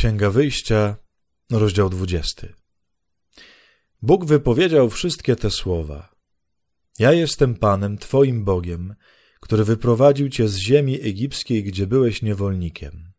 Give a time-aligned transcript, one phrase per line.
[0.00, 0.96] Księga Wyjścia,
[1.50, 2.46] rozdział 20.
[4.02, 6.14] Bóg wypowiedział wszystkie te słowa.
[6.98, 8.94] Ja jestem Panem, Twoim Bogiem,
[9.40, 13.12] który wyprowadził Cię z ziemi egipskiej, gdzie byłeś niewolnikiem.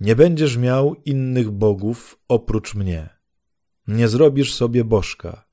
[0.00, 3.08] Nie będziesz miał innych bogów oprócz mnie.
[3.88, 5.48] Nie zrobisz sobie bożka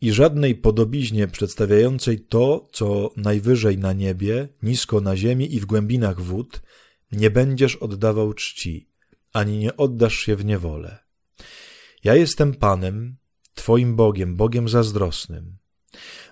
[0.00, 6.20] i żadnej podobiźnie przedstawiającej to, co najwyżej na niebie, nisko na ziemi i w głębinach
[6.20, 6.62] wód,
[7.12, 8.93] nie będziesz oddawał czci
[9.34, 10.98] ani nie oddasz się w niewolę.
[12.04, 13.16] Ja jestem Panem,
[13.54, 15.56] Twoim Bogiem, Bogiem zazdrosnym.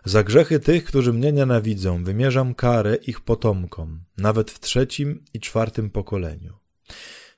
[0.04, 5.90] Za grzechy tych, którzy mnie nienawidzą, wymierzam karę ich potomkom, nawet w trzecim i czwartym
[5.90, 6.58] pokoleniu.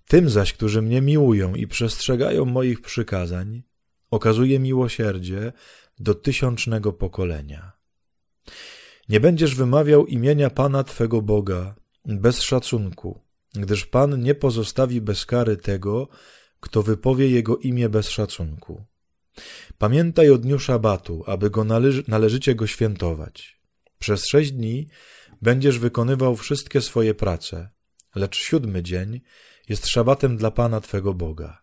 [0.08, 3.62] Tym zaś, którzy mnie miłują i przestrzegają moich przykazań,
[4.10, 5.52] okazuję miłosierdzie
[5.98, 7.72] do tysiącznego pokolenia.
[9.08, 11.74] Nie będziesz wymawiał imienia Pana Twego Boga
[12.05, 13.23] bez szacunku,
[13.54, 16.08] gdyż Pan nie pozostawi bez kary tego,
[16.60, 18.84] kto wypowie Jego imię bez szacunku.
[19.78, 23.61] Pamiętaj o dniu szabatu, aby go należy, należycie go świętować.
[23.98, 24.88] Przez sześć dni
[25.42, 27.69] będziesz wykonywał wszystkie swoje prace,
[28.14, 29.20] lecz siódmy dzień
[29.68, 31.62] jest szabatem dla Pana Twego Boga.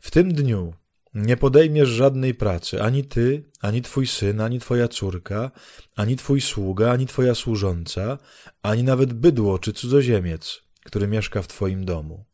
[0.00, 0.74] W tym dniu
[1.14, 5.50] nie podejmiesz żadnej pracy, ani ty, ani twój syn, ani twoja córka,
[5.96, 8.18] ani twój sługa, ani twoja służąca,
[8.62, 12.24] ani nawet bydło czy cudzoziemiec, który mieszka w Twoim domu.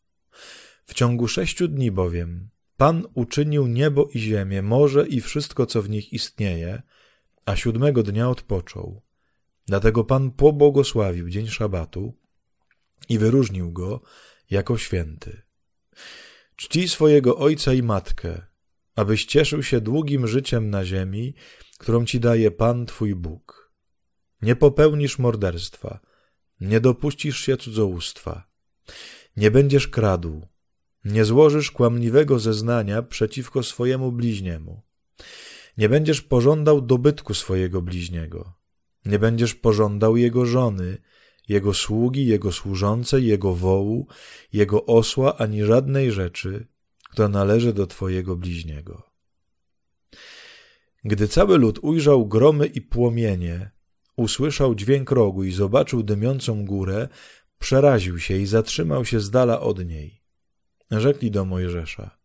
[0.86, 5.90] W ciągu sześciu dni bowiem Pan uczynił niebo i ziemię, morze i wszystko, co w
[5.90, 6.82] nich istnieje,
[7.46, 9.02] a siódmego dnia odpoczął.
[9.66, 12.14] Dlatego Pan pobłogosławił dzień szabatu
[13.08, 14.00] i wyróżnił go
[14.50, 15.42] jako święty.
[16.56, 18.46] Czci swojego ojca i matkę,
[18.96, 21.34] abyś cieszył się długim życiem na ziemi,
[21.78, 23.72] którą ci daje Pan Twój Bóg.
[24.42, 26.00] Nie popełnisz morderstwa,
[26.62, 28.48] nie dopuścisz się cudzołóstwa,
[29.36, 30.46] nie będziesz kradł,
[31.04, 34.82] nie złożysz kłamliwego zeznania przeciwko swojemu bliźniemu,
[35.78, 38.54] nie będziesz pożądał dobytku swojego bliźniego,
[39.04, 40.98] nie będziesz pożądał jego żony,
[41.48, 44.06] jego sługi, jego służącej, jego wołu,
[44.52, 46.66] jego osła, ani żadnej rzeczy,
[47.10, 49.02] która należy do twojego bliźniego.
[51.04, 53.70] Gdy cały lud ujrzał gromy i płomienie,
[54.22, 57.08] usłyszał dźwięk rogu i zobaczył dymiącą górę,
[57.58, 60.22] przeraził się i zatrzymał się z dala od niej.
[60.90, 62.18] Rzekli do Mojżesza,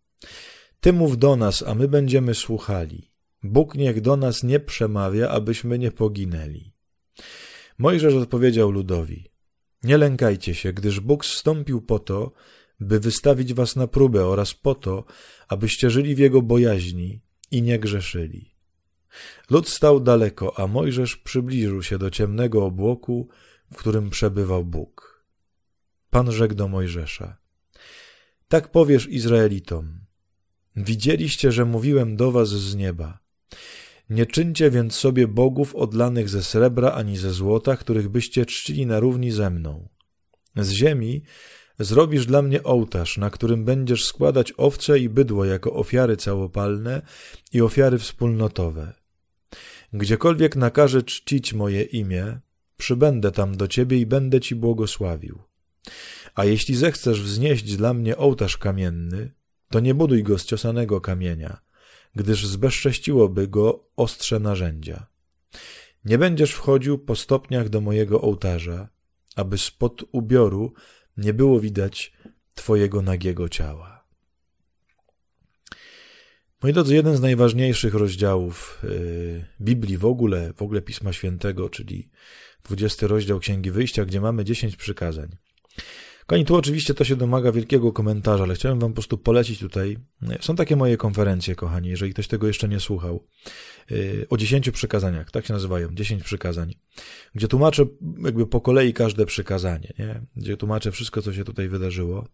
[0.80, 3.12] Ty mów do nas, a my będziemy słuchali.
[3.44, 6.74] Bóg niech do nas nie przemawia, abyśmy nie poginęli.
[7.78, 9.32] Mojżesz odpowiedział ludowi,
[9.84, 12.32] Nie lękajcie się, gdyż Bóg zstąpił po to,
[12.80, 15.06] by wystawić was na próbę oraz po to,
[15.48, 17.22] abyście żyli w Jego bojaźni
[17.52, 18.57] i nie grzeszyli.
[19.50, 23.28] Lud stał daleko, a Mojżesz przybliżył się do ciemnego obłoku,
[23.74, 25.26] w którym przebywał Bóg.
[26.10, 27.38] Pan rzekł do Mojżesza:
[28.48, 30.00] Tak powiesz Izraelitom:
[30.76, 33.20] Widzieliście, że mówiłem do was z nieba.
[34.10, 39.00] Nie czyńcie więc sobie bogów odlanych ze srebra ani ze złota, których byście czcili na
[39.00, 39.90] równi ze mną.
[40.56, 41.24] Z ziemi
[41.80, 47.02] zrobisz dla mnie ołtarz, na którym będziesz składać owce i bydło jako ofiary całopalne
[47.54, 48.94] i ofiary wspólnotowe.
[49.94, 52.40] Gdziekolwiek nakaże czcić moje imię,
[52.78, 55.42] przybędę tam do ciebie i będę ci błogosławił.
[56.36, 59.32] A jeśli zechcesz wznieść dla mnie ołtarz kamienny,
[59.70, 61.62] to nie buduj go z ciosanego kamienia,
[62.16, 65.08] gdyż zbezcześciłoby go ostrze narzędzia.
[66.06, 68.90] Nie będziesz wchodził po stopniach do mojego ołtarza,
[69.36, 70.74] aby spod ubioru
[71.18, 72.14] nie było widać
[72.56, 73.97] twojego nagiego ciała.
[76.64, 82.10] Moi drodzy, jeden z najważniejszych rozdziałów y, Biblii w ogóle, w ogóle Pisma Świętego, czyli
[82.64, 85.30] 20 rozdział Księgi Wyjścia, gdzie mamy 10 przykazań.
[86.28, 89.98] Kochani, tu oczywiście to się domaga wielkiego komentarza, ale chciałem wam po prostu polecić tutaj.
[90.42, 93.24] Są takie moje konferencje, kochani, jeżeli ktoś tego jeszcze nie słuchał.
[93.92, 96.74] Y, o dziesięciu przykazaniach, tak się nazywają, dziesięć przykazań,
[97.36, 97.86] gdzie tłumaczę
[98.24, 100.22] jakby po kolei każde przykazanie, nie?
[100.36, 102.28] gdzie tłumaczę wszystko, co się tutaj wydarzyło,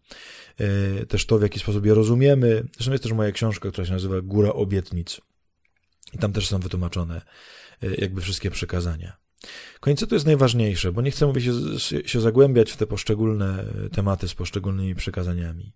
[0.60, 2.64] y, też to, w jaki sposób je rozumiemy.
[2.74, 5.20] Zresztą jest też moja książka, która się nazywa Góra Obietnic.
[6.12, 7.22] I tam też są wytłumaczone
[7.98, 9.23] jakby wszystkie przykazania.
[9.80, 11.40] Końcu to jest najważniejsze, bo nie chcę, mówię,
[11.78, 15.72] się, się zagłębiać w te poszczególne tematy z poszczególnymi przykazaniami.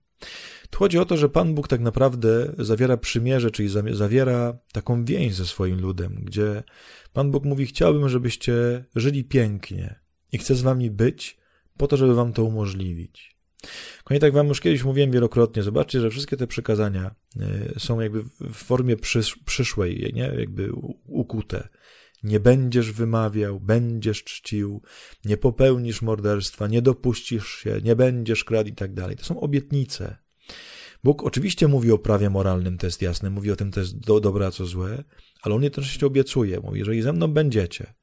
[0.70, 5.34] Tu chodzi o to, że Pan Bóg tak naprawdę zawiera przymierze, czyli zawiera taką więź
[5.34, 6.62] ze swoim ludem, gdzie
[7.12, 10.00] Pan Bóg mówi: Chciałbym, żebyście żyli pięknie
[10.32, 11.38] i chcę z wami być,
[11.76, 13.38] po to, żeby wam to umożliwić.
[14.04, 18.22] Konie tak wam już kiedyś mówiłem wielokrotnie, zobaczcie, że wszystkie te przykazania e, są jakby
[18.40, 20.32] w formie przysz przyszłej, nie?
[20.38, 20.70] jakby
[21.06, 21.68] ukute.
[22.22, 24.82] Nie będziesz wymawiał, będziesz czcił,
[25.24, 29.16] nie popełnisz morderstwa, nie dopuścisz się, nie będziesz kradł i tak dalej.
[29.16, 30.16] To są obietnice.
[31.04, 34.20] Bóg oczywiście mówi o prawie moralnym, to jest jasne, mówi o tym, to jest do,
[34.20, 35.04] dobre, co złe,
[35.42, 37.94] ale On jednocześnie obiecuje, mówi, jeżeli ze mną będziecie,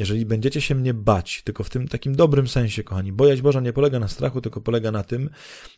[0.00, 3.72] jeżeli będziecie się mnie bać, tylko w tym takim dobrym sensie, kochani, bojaźń Boża nie
[3.72, 5.30] polega na strachu, tylko polega na tym,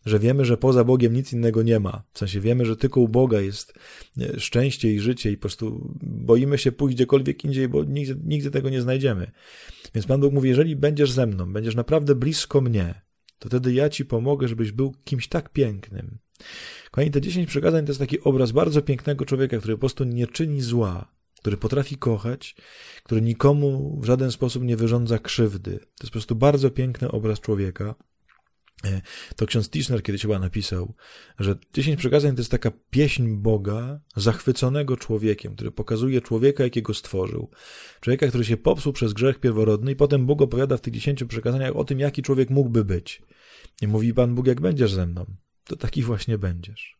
[0.06, 2.02] że wiemy, że poza Bogiem nic innego nie ma.
[2.12, 3.74] W sensie wiemy, że tylko u Boga jest
[4.20, 8.50] e, szczęście i życie i po prostu boimy się pójść gdziekolwiek indziej, bo nigdy, nigdy
[8.50, 9.30] tego nie znajdziemy.
[9.94, 13.02] Więc Pan Bóg mówi, jeżeli będziesz ze mną, będziesz naprawdę blisko mnie,
[13.38, 16.18] to wtedy ja ci pomogę, żebyś był kimś tak pięknym.
[16.90, 20.26] Kochani, te dziesięć przykazań to jest taki obraz bardzo pięknego człowieka, który po prostu nie
[20.26, 22.56] czyni zła, który potrafi kochać,
[23.02, 25.70] który nikomu w żaden sposób nie wyrządza krzywdy.
[25.70, 27.94] To jest po prostu bardzo piękny obraz człowieka.
[28.84, 29.00] E,
[29.36, 30.94] to ksiądz Tischner kiedyś chyba napisał,
[31.38, 37.50] że dziesięć przykazań to jest taka pieśń Boga zachwyconego człowiekiem, który pokazuje człowieka, jakiego stworzył.
[38.00, 41.76] Człowieka, który się popsuł przez grzech pierworodny i potem Bóg opowiada w tych dziesięciu przykazaniach
[41.76, 43.22] o tym, jaki człowiek mógłby być.
[43.82, 45.26] I mówi Pan Bóg, jak będziesz ze mną,
[45.64, 46.98] to taki właśnie będziesz.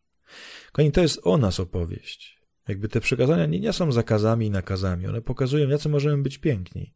[0.71, 2.42] Kochani, to jest o nas opowieść.
[2.67, 6.93] Jakby te przekazania nie, nie są zakazami i nakazami, one pokazują, jacy możemy być piękni.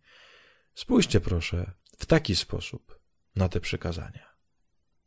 [0.76, 3.00] Spójrzcie proszę w taki sposób
[3.36, 4.27] na te przekazania.